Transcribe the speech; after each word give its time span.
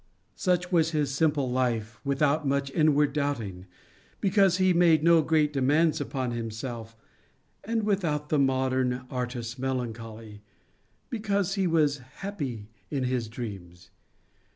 Such 0.35 0.71
was 0.71 0.89
his 0.97 1.13
simple 1.13 1.51
life, 1.51 1.99
without 2.03 2.47
much 2.47 2.71
inward 2.71 3.13
doubting, 3.13 3.67
because 4.19 4.57
he 4.57 4.73
made 4.73 5.03
no 5.03 5.21
great 5.21 5.53
demands 5.53 6.01
upon 6.01 6.31
himself, 6.31 6.97
and 7.63 7.83
without 7.83 8.29
the 8.29 8.39
modern 8.39 9.05
artist's 9.11 9.59
melancholy, 9.59 10.41
because 11.11 11.53
he 11.53 11.67
was 11.67 11.99
happy 11.99 12.71
in 12.89 13.03
his 13.03 13.27
dreams. 13.27 13.91